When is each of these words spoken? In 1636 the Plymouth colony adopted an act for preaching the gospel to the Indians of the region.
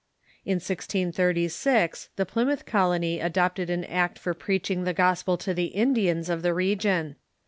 In 0.45 0.55
1636 0.55 2.09
the 2.15 2.25
Plymouth 2.25 2.65
colony 2.65 3.19
adopted 3.19 3.69
an 3.69 3.85
act 3.85 4.17
for 4.17 4.33
preaching 4.33 4.83
the 4.83 4.95
gospel 4.95 5.37
to 5.37 5.53
the 5.53 5.65
Indians 5.65 6.27
of 6.27 6.41
the 6.41 6.55
region. 6.55 7.17